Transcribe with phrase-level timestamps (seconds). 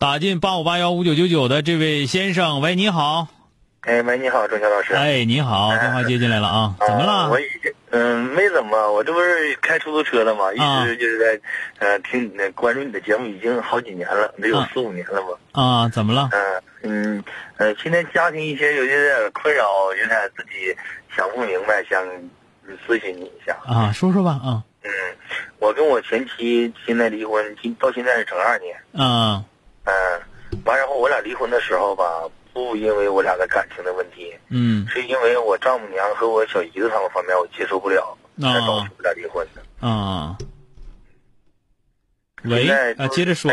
[0.00, 3.28] 打进八五八幺五九九九的这位先生，喂，你好。
[3.82, 4.94] 哎，喂，你好，钟晓老师。
[4.94, 6.74] 哎，你好，电话接进来了啊？
[6.80, 7.28] 怎么了？
[7.28, 11.40] 我已经嗯，没怎么，我这不是开出租车的嘛，一啊直就是在
[11.80, 15.28] 呃听你的关注你的节目，已经好几年了，得有啊四五年了吧。
[15.52, 15.88] 啊？
[15.90, 16.30] 怎么了？
[16.32, 17.24] 嗯嗯
[17.58, 19.64] 呃，现在家庭一些有点困扰，
[20.00, 20.74] 有点自己
[21.14, 22.02] 想不明白，想
[22.88, 23.54] 咨询你一下。
[23.66, 24.64] 啊，说说吧啊。
[24.82, 24.90] 嗯，
[25.58, 28.74] 我跟我前妻现在离婚，今到现在是整二年。
[28.94, 29.44] 啊嗯，
[30.70, 39.86] 完然后我俩离婚的时候吧，不因为我俩的感情的问题，嗯是因为我丈母娘和我小姨子他们方面我接受不了，才啊导致我俩离婚的。
[39.86, 40.36] 啊。
[42.44, 43.50] 喂啊，接着说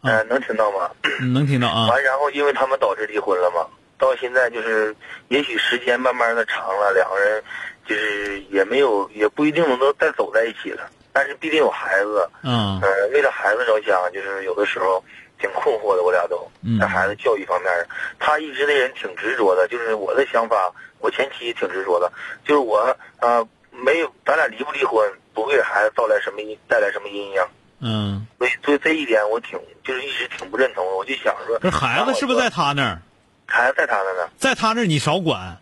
[0.00, 0.90] 啊，能听到吗？
[1.20, 3.66] 嗯能听到啊完，然后因为他们导致离婚了嘛，
[3.98, 4.94] 到现在就是，
[5.28, 7.42] 也许时间慢慢的长了，两个人
[7.86, 15.02] 就是也没有，也不一定能够再走在一起了，但是毕竟有孩子，嗯呃，为了孩子着想，就是有的时候
[15.44, 17.70] 挺困惑的，我俩都嗯在孩子教育方面，
[18.18, 22.10] 他一直的人挺执着的，就是我的想法，我前妻也挺执着的，
[22.46, 27.42] 就是我呃没有，咱俩离不离婚，不会给孩子带来什么阴带来什么阴影。
[27.80, 33.02] 嗯，所以，所以这一点我挺就是一直挺不认同的，我就想说，孩子是不是在他那儿？
[33.44, 34.30] 孩子在他那呢？
[34.38, 35.58] 在他那儿你少管，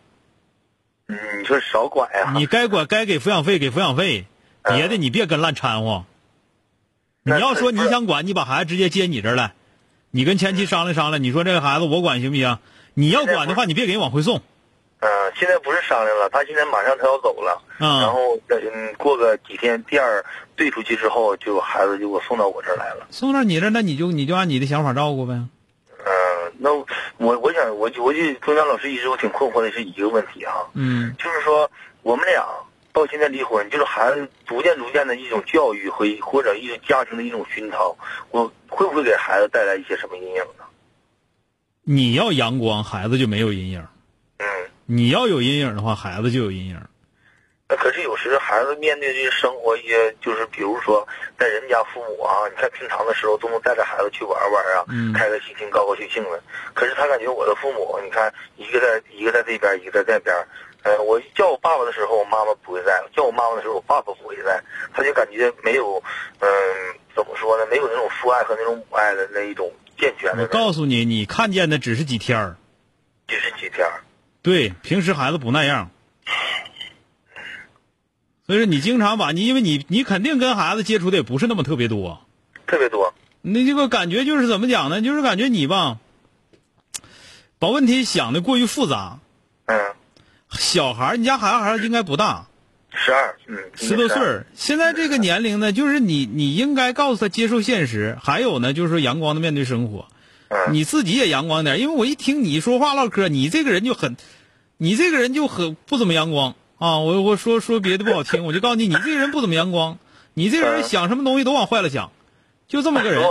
[1.09, 2.33] 嗯，你说少管呀？
[2.37, 4.27] 你该管该给抚养费给抚养费，
[4.63, 6.05] 嗯别的你别跟乱掺和。
[7.25, 9.55] 你要说你想管，你把孩子直接接你这儿来，
[10.15, 12.59] 你跟前妻商量商量，你说这个孩子我管行不行？
[12.93, 14.43] 你要管的话，你别给人往回送。
[15.01, 20.23] 嗯、现在不是商量了，他现在马上他要走了，嗯然后嗯，过个几天，店儿
[20.55, 23.07] 兑出去之后，就孩子就给我送到我这儿来了。
[23.11, 25.33] 送到你这儿，那你就你就按你的想法照顾呗。
[25.33, 26.71] 嗯、那
[27.17, 31.69] 我我想我就我就中江老师一直我挺困惑的是一个问题哈，嗯就是说
[32.03, 32.45] 我们俩
[32.93, 37.97] 到现在离婚，就是孩子逐渐逐渐的一种教育和或者一种家庭的一种熏陶，
[38.31, 40.65] 我会不会给孩子带来一些什么阴影呢？
[41.85, 43.81] 你要阳光，孩子就没有阴影；
[44.39, 44.47] 嗯。
[44.85, 46.79] 你要有阴影的话，孩子就有阴影。
[47.69, 51.09] 那可是有时孩子面对这些生活一些，就是比如说
[51.39, 56.43] 在人家父母啊，你看平常的时候都能带着孩子去玩玩啊，嗯开开心心、高高兴兴的。
[56.75, 60.37] 可是他感觉我的父母，你看一个在一个在这边，一个在这边。
[60.83, 64.63] 呃，我叫我爸爸的时候，我妈妈不会在；叫我妈妈的时候，我爸爸不会在。
[64.93, 66.03] 他就感觉没有，
[66.41, 66.49] 嗯、
[67.15, 67.67] 怎么说呢？
[67.71, 70.49] 没有那种父爱和那种母爱的那一种健全的我。
[70.49, 72.57] 告诉你，你看见的只是几天儿。
[73.29, 74.03] 只是几天儿，
[74.43, 75.91] 对，平时孩子不那样。
[78.47, 82.21] 所以说，你经常把你，因为你你肯定跟孩子接触的也不是那么特别多，
[82.67, 83.15] 特别多。
[83.41, 85.01] 那这个感觉就是怎么讲呢？
[85.01, 85.99] 就是感觉你吧，
[87.59, 89.21] 把问题想的过于复杂。
[89.65, 89.95] 嗯，
[90.53, 92.47] 小孩儿，你家孩子孩子应该不大，
[92.93, 94.47] 十二，嗯，十多岁儿。
[94.55, 100.07] 现在这个年龄呢，就是你你应该告诉他接受现实，还有呢，就是说阳光的面对生活。
[100.49, 104.17] 嗯，你自己也阳光点儿，因为我一听你说话唠嗑，你这个人就很，
[104.77, 106.99] 你这个人就很不怎么阳光啊！
[106.99, 109.99] 我我说说别的不好听， 我就告诉你，你这个人不怎么阳光，
[110.35, 112.13] 你这个人嗯想什么东西都往坏了想，
[112.69, 113.23] 就这么个人。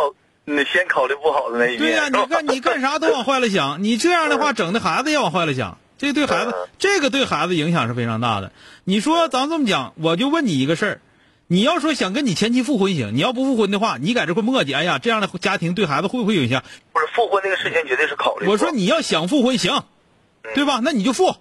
[0.43, 1.79] 你先考虑不好的那一面。
[1.79, 8.51] 对呀、你干你干啥都往坏了想，你这样的话，整的孩子也往坏了想，这对孩子嗯这个对孩子影响是非常大的。
[8.84, 11.01] 你说咱这么讲，我就问你一个事儿，
[11.45, 16.63] 你要说想跟你前妻复婚行，你要不复婚的话，你在这块磨叽，哎呀，这样的家庭对孩子会不会有影响？
[16.91, 18.47] 不是复婚这个事情绝对是考虑。
[18.47, 19.84] 我说你要想复婚行，
[20.56, 20.79] 对吧？
[20.84, 21.35] 那你就复，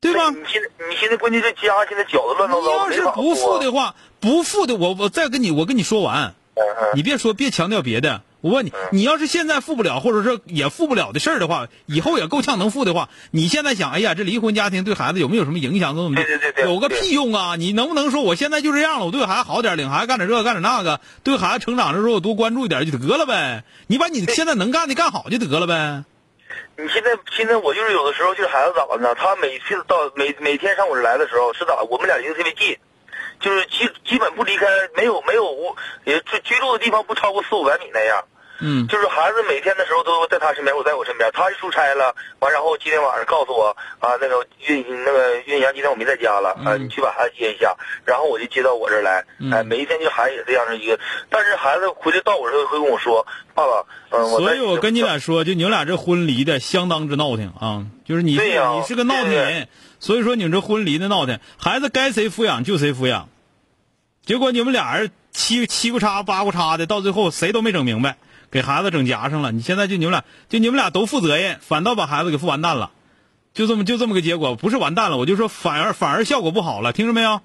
[0.00, 0.30] 对吧？
[0.30, 6.34] 你现在你现在关键是家现在搅得乱糟糟你，要是不复复的话，不复的，我我再跟你我跟你说完，
[6.96, 8.22] 你别说别强调别的。
[8.42, 15.96] 我问你，你要是现在付不了，或者说也付不了的事儿的话，以后也够呛能付的话，你现在想，哎呀，这离婚家庭对孩子有没有什么影响？
[15.96, 17.56] 怎么怎么对对对对有个屁用啊！
[17.56, 19.06] 你能不能说我现在就这样了？
[19.06, 23.64] 我对孩子好点，领孩子干点这个干点那个，对孩子成长的时候我多关注一点就得了呗？
[23.88, 26.04] 你把你现在能干的干好就得了呗？
[26.78, 29.14] 你现在现在我就是有的时候就是孩子咋了呢？
[29.14, 31.82] 他每次到每每天上我这来的时候是咋？
[31.90, 32.76] 我们俩离得特别近，
[33.40, 34.66] 就是基基本不离开，
[34.96, 38.24] 没有没有屋也居居住的地方不超过四五百米那样。
[38.60, 38.88] 嗯。
[38.88, 41.30] 就是孩子每天的时候都在他身边，我在我身边。
[41.32, 47.76] 他一出差了，完然后今天晚上告诉我啊，那个运那个运阳今天我没在家了，啊，嗯你去把孩子接一下，
[48.06, 49.52] 然后我就接到我这儿来，嗯。
[49.52, 50.98] 哎，每一天就孩子也这样的一个，
[51.28, 58.72] 但是孩子回来到我这儿会跟我说，爸爸，嗯，我所以我跟你俩说，就你们俩这婚离的相当之闹挺啊，就是你是对呀。
[58.76, 59.68] 你是个闹挺人，
[60.00, 63.28] 所以说你们这婚离的闹挺，孩子该谁抚养就谁抚养，
[64.26, 68.16] 结果你们俩人七七咕叉八咕叉的，到最后谁都没整明白，
[68.50, 69.52] 给孩子整夹上了。
[69.52, 72.90] 你现在就你们俩就你们俩都负责任，反倒把孩子给负完蛋了，
[73.54, 77.40] 就这么就这么个结果，不是完蛋了，我就说反而反而效果不好了，听着没有？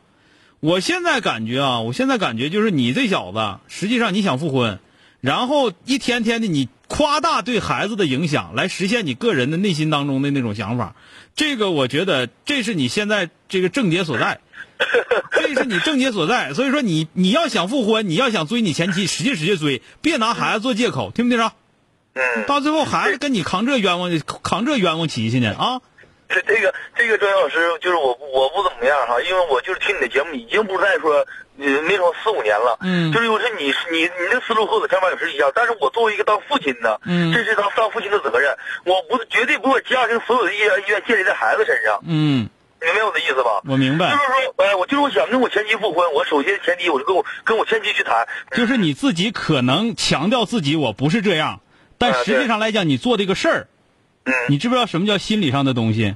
[0.59, 4.79] 我现在感觉啊，我现在感觉就是你这小子，实际上你想复婚，
[5.19, 10.95] 然后一天天的你夸大对孩子的影响，来实现你个人的内心当中的那种想法，
[11.35, 14.39] 这个我觉得这是你现在这个症结所在，
[15.31, 16.53] 这是你症结所在。
[16.53, 21.53] 所以说你你要想复婚，你要想追你前妻，使劲使劲追，别拿孩子做借口，听没听着？
[22.13, 24.11] 嗯，到最后孩子跟你扛这冤枉
[24.43, 25.79] 扛这冤枉旗去呢啊！
[26.27, 31.25] 这这个这个专业老师就是我我不怎么样哈，因为我就是听你的节目已经不是在说
[31.57, 42.49] 呃没说四五年了，嗯就是我说你你你的思路和我的想法也是一样，但是我作为一个当父亲的，嗯这是当当父亲的责任，我不绝对不把家庭所有的意愿意愿建立在孩子身上，嗯，
[42.81, 43.61] 明白我的意思吧？
[43.65, 44.23] 我明白就是。
[44.25, 51.61] 说，哎，我就是我想跟我前妻复婚，我首先前提我就跟我跟我前妻去谈，就是你自己可能强调自己我不是这样，
[51.97, 53.67] 但啊实际上来讲，你做这个事儿，
[54.25, 56.15] 嗯你知不知道什么叫心理上的东西？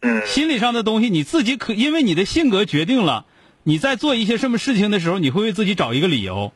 [0.00, 3.24] 嗯心理上的东西，你自己可因为你的性格决定了，
[3.62, 6.52] 你在做一些什么事情的时候，你会为自己找一个理由。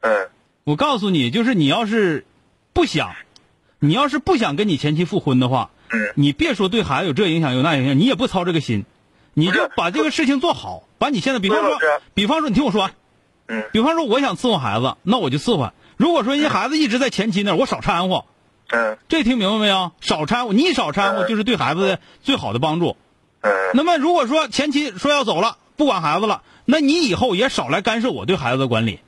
[0.00, 0.28] 嗯
[0.64, 2.24] 我告诉你，就是你要是
[2.72, 3.16] 不想，
[3.80, 5.79] 你要是不想跟你前妻复婚的话，嗯
[6.14, 8.84] 你别说对孩子有这影响有那影响，你也不操这个心，
[9.34, 10.84] 你就把这个事情做好。
[10.98, 11.78] 把你现在，比方说
[12.14, 12.92] 比方说，你听我说完。
[13.48, 15.72] 嗯比方说，我想伺候孩子，那我就伺候。
[15.96, 18.24] 如果说人家孩子一直在前妻那儿，我少掺和，
[18.68, 19.90] 嗯这听明白没有？
[20.00, 22.96] 少掺和，你少掺和就是对孩子的最好的帮助。
[23.40, 29.00] 嗯那么如果说前妻说要走了，不管孩子了，那你以后也少来干涉我对孩子的管理。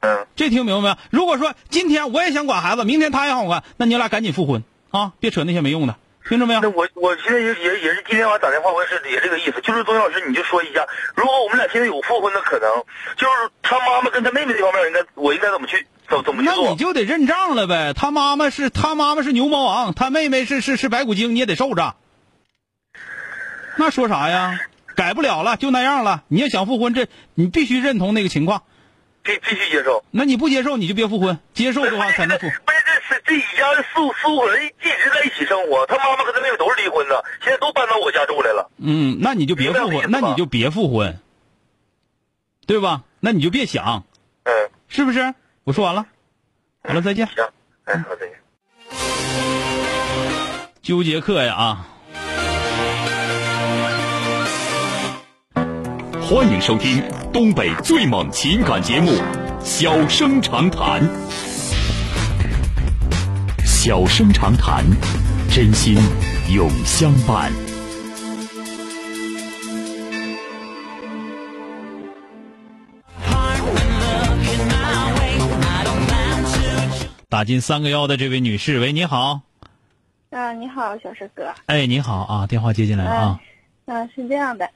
[0.00, 0.96] 嗯这听明白没有？
[1.10, 5.12] 如果说今天我也想管孩子，明天他也想管，那你俩赶紧复婚啊！
[5.20, 5.96] 别扯那些没用的，
[6.28, 6.68] 听着没有那？
[6.70, 12.68] 我我现在也也也是今天晚上打电话，我也是也这个意思，就是东云老师，你就说一下，如果我们俩现在有复婚的可能，
[13.16, 16.70] 就是他妈妈跟他妹妹这方面，应该我应该怎么去怎么怎么去那？
[16.70, 17.92] 你就得认账了呗。
[17.94, 21.94] 他妈妈是他妈妈是牛魔王，他妹妹是是是白骨精，你也得受着。
[23.76, 24.58] 那说啥呀？
[24.96, 26.22] 改不了了，就那样了。
[26.28, 28.62] 你要想复婚，这你必须认同那个情况。
[29.22, 30.04] 必必须接受。
[30.10, 32.46] 那你不接受，你就别复婚；接受的话才能复。
[33.08, 38.70] 这这一家四五四五口人一直在一起生活，他妈妈和他妹妹都是离婚的，现在都搬到我家住来了。
[38.78, 41.18] 嗯，那你就别复婚，那你就别复婚，
[42.66, 43.02] 对吧？
[43.20, 44.04] 那你就别想，
[44.44, 45.34] 嗯，是不是？
[45.64, 46.06] 我说完了，
[46.82, 47.26] 好了，再见。
[47.26, 47.44] 行，
[47.84, 48.36] 哎，好，再见。
[50.82, 51.86] 纠结客呀啊！
[56.22, 59.12] 欢迎收听东北最猛情感节目
[59.64, 61.02] 《小生长谈》。
[63.86, 64.84] 小生长谈，
[65.48, 65.94] 真心
[66.52, 67.52] 永相伴。
[77.28, 79.40] 打进三个幺的这位女士，喂，你好，
[80.30, 81.54] 啊，你好，小石哥。
[81.66, 83.40] 哎，你好啊，电话接进来啊。
[83.84, 84.68] 啊，嗯、是这样的，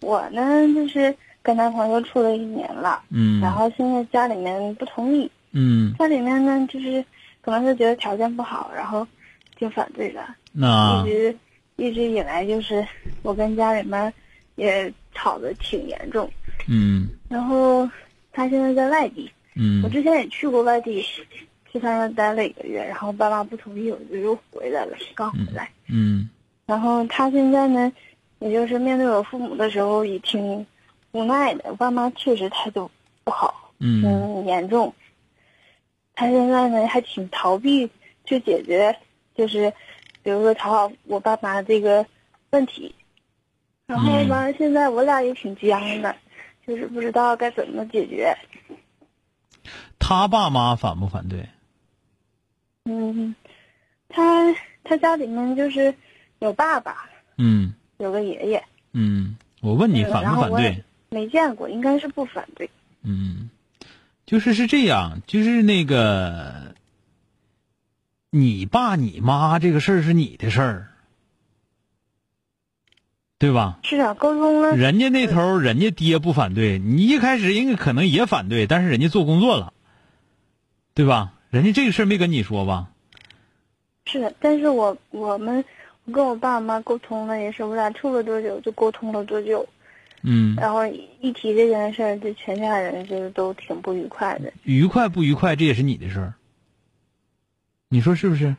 [0.00, 0.42] 我呢
[0.74, 3.40] 就是跟男朋友处了一年了，嗯。
[3.40, 7.04] 然后现在家里面不同意，嗯，家里面呢就是
[7.42, 9.06] 可能是觉得条件不好，然后
[9.56, 11.36] 就反对了，那一直
[11.76, 12.86] 一直以来就是
[13.22, 14.12] 我跟家里面
[14.56, 16.30] 也吵得挺严重，
[16.68, 17.88] 嗯然后
[18.32, 19.30] 他现在在外地，
[19.82, 21.02] 我嗯之前也去过外地，
[21.70, 25.70] 去他那待了一个月，然后爸妈不同意，我就又回来了，刚回来。
[25.88, 26.28] 嗯
[26.66, 27.92] 然后他现在呢，
[28.38, 30.64] 也就是面对我父母的时候也挺
[31.12, 31.64] 无奈的。
[31.68, 32.88] 我爸妈确实态度
[33.24, 34.92] 不好，嗯挺严重。
[36.20, 37.90] 他现在呢还挺逃避
[38.26, 38.94] 去解决，
[39.34, 39.72] 就是
[40.22, 42.04] 比如说讨好我爸妈这个
[42.50, 42.94] 问题。
[43.86, 46.14] 然后吧，现在我俩也挺僵的，
[46.66, 48.36] 就是不知道该怎么解决。
[49.98, 51.48] 他爸妈反不反对？
[52.84, 53.34] 嗯，
[54.10, 55.94] 他他家里面就是
[56.40, 57.08] 有爸爸，
[57.38, 58.62] 嗯有个爷爷，
[58.92, 60.84] 嗯，我问你嗯反不反对？
[61.08, 62.68] 没见过，应该是不反对。
[63.02, 63.39] 嗯，
[64.30, 66.76] 就是是这样，就是那个，
[68.30, 70.88] 你爸你妈这个事儿是你的事儿，
[73.40, 73.80] 对吧？
[73.82, 79.72] 是啊，沟通了，人家那头儿人家爹不反对，你一开始人家可能也反对，但是人家做工作了，
[80.94, 81.32] 对吧？
[81.50, 82.88] 人家这个事儿没跟你说吧？
[84.04, 85.64] 是的，但是我我们
[86.04, 89.68] 我跟我爸我妈沟通了，也是我俩处了多久就沟通了多久，
[90.22, 94.52] 嗯，然后一提这件事儿，就全家人就是都挺不愉快的。
[94.64, 96.34] 愉快不愉快，这也是你的事儿。
[97.88, 98.56] 你说是不是？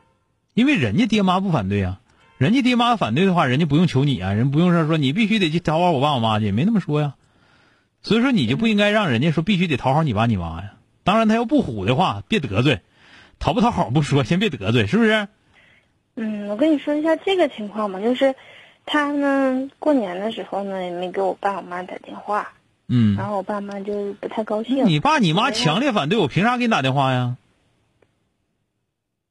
[0.54, 2.02] 因为人家爹妈不反对啊，
[2.38, 7.16] 人家爹妈反对的话，人家不用求你啊，人不用说说你必须得去讨好我爸我妈去，也没那么说呀。
[8.02, 10.74] 所以说你就不应该让人家说必须得讨好你爸你妈呀。
[11.04, 12.82] 当然他要不虎的话，别得罪，
[13.40, 15.28] 讨不讨好不说，先别得罪，是不是？
[16.16, 18.36] 嗯，我跟你说一下这个情况吧，就是
[18.94, 22.52] 他呢过年的时候呢也没给我爸我妈打电话，
[22.90, 24.86] 嗯，然后我爸妈就不太高兴。
[24.86, 27.38] 你爸你妈强烈反对我，凭啥给你打电话呀？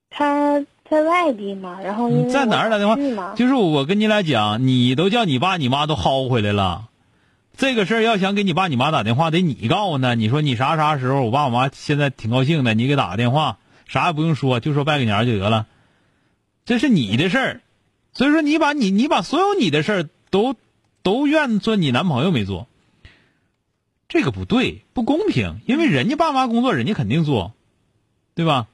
[0.08, 3.34] 他在外地嘛，然后你在哪儿打电话？
[3.34, 6.88] 就是我跟你俩讲，你都叫你爸你妈都薅回来了，
[7.54, 10.14] 这个事儿要想给你爸你妈打电话，得你告诉他。
[10.14, 15.66] 你说你啥啥时候，我爸我妈现在挺高兴的，你给打个电话，啥也不用说，就说拜个年就得了，
[16.64, 17.60] 这是你的事儿。
[18.12, 20.56] 所以说你把你你把所有你的事儿都
[21.02, 22.66] 都怨做你男朋友没做，
[24.08, 27.54] 这个不对，不公平，因为人家爸妈工作人家肯定做，
[28.34, 28.66] 对吧？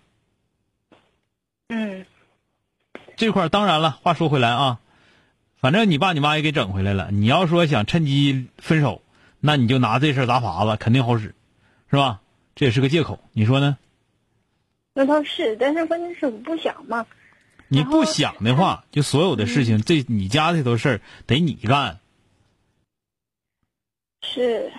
[1.69, 2.07] 嗯
[3.17, 4.79] 这块儿当然了，话说回来啊，
[5.57, 7.11] 反正你爸你妈也给整回来了。
[7.11, 9.03] 你要说想趁机分手，
[9.41, 11.35] 那你就拿这事儿砸法子，肯定好使，
[11.91, 12.21] 是吧？
[12.55, 13.79] 这也是个借口，你说呢？
[14.95, 17.07] 那倒是，但是关键是我不想嘛。
[17.69, 21.99] 你不想的话，就所有的事情，这你家这头事儿得你干。
[24.23, 24.73] 是，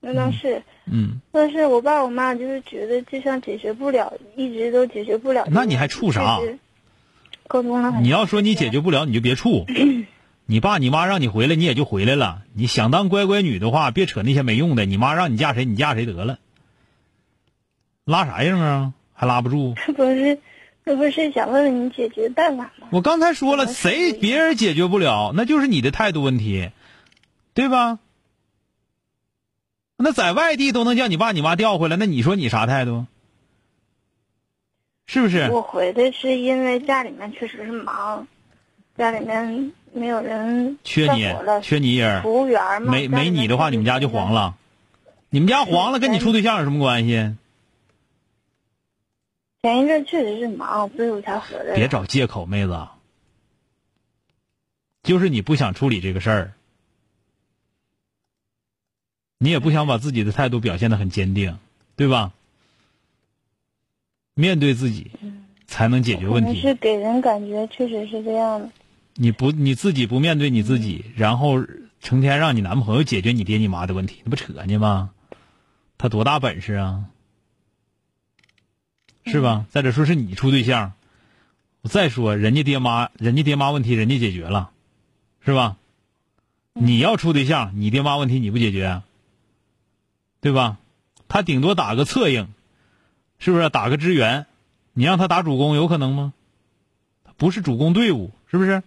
[0.00, 5.46] 那倒是，嗯，但是我爸我妈就是觉得这项解决不了，一直都解决不了。
[5.50, 6.40] 那你还处啥？
[7.46, 9.66] 沟通了你要说你解决不了，你就别处。
[10.46, 12.42] 你爸你妈让你回来，你也就回来了。
[12.52, 14.84] 你想当乖乖女的话，别扯那些没用的。
[14.84, 16.38] 你妈让你嫁谁，你嫁谁得了。
[18.04, 18.92] 拉啥样啊？
[19.12, 19.74] 还拉不住？
[19.86, 20.38] 这 不是，
[20.84, 22.88] 这不是想问问你解决办法吗？
[22.90, 26.70] 我刚才说了，谁别人解决不了，那就是你的态度问题，
[27.54, 27.98] 对吧？
[29.96, 33.06] 那在外地都能叫你爸你妈调回来，那你说你啥态度？
[35.06, 35.50] 是不是？
[35.50, 38.26] 我回来是因为家里面确实是忙，
[38.98, 41.22] 家里面没有人缺你
[41.62, 42.92] 缺你一人，服务员嘛。
[42.92, 44.34] 没没你的话，你们家就黄。
[44.34, 44.54] 了。
[45.30, 47.34] 你们家黄了，跟你处对象有什么关系？
[49.64, 51.74] 前一阵确实是忙，所以我才回来。
[51.74, 52.86] 别找借口，妹子。
[55.02, 56.52] 就是你不想处理这个事儿，
[59.38, 61.56] 你也不想把自己的态度表现得很坚定，
[61.96, 62.34] 对吧？
[64.34, 65.10] 面对自己，
[65.66, 66.60] 才能解决问题。
[66.60, 68.68] 是给人感觉确实是这样的。
[69.14, 71.64] 你不你自己不面对你自己，然后
[72.02, 75.08] 成天让你男朋友解决你爹你妈的问题，那不扯呢吗？
[75.96, 77.06] 他多大本事啊？
[79.26, 79.66] 是吧？
[79.70, 80.92] 再者说是你处对象，
[81.82, 84.70] 我再说人家爹妈，人家爹妈问题人家解决了，
[85.44, 85.76] 是吧？
[86.72, 89.02] 你要处对象，你爹妈问题你不解决，
[90.40, 90.78] 对吧？
[91.28, 92.48] 他顶多打个策应，
[93.38, 93.68] 是不是？
[93.70, 94.46] 打个支援，
[94.92, 96.32] 你让他打主攻有可能吗？
[97.24, 98.82] 他不是主攻队伍，是不是？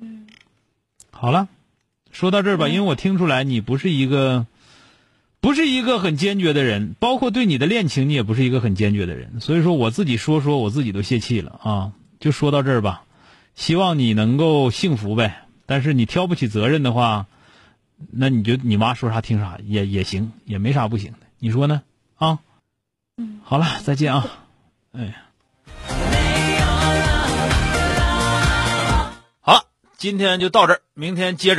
[0.00, 0.26] 嗯。
[1.10, 1.48] 好了，
[2.10, 4.46] 说到这儿吧，因为我听出来你不是一个，
[5.40, 9.40] 不是一个很坚决的人，包括对你的恋情，你也不是一个很坚决的人。
[9.40, 11.92] 所以说，我自己说说，我自己都泄气了啊！
[12.18, 13.04] 就说到这儿吧，
[13.54, 15.46] 希望你能够幸福呗。
[15.64, 17.26] 但是你挑不起责任的话，
[18.10, 21.18] 那你就你妈说啥听啥也也行，也没啥不行的。
[21.38, 21.82] 你说呢？
[22.16, 22.40] 啊？
[23.16, 23.40] 嗯。
[23.42, 24.26] 好了，再见啊！
[24.92, 25.22] 哎。
[29.40, 29.62] 好了，
[29.96, 31.58] 今天就到这儿，明天接着。